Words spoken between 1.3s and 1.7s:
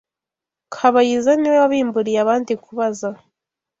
ni we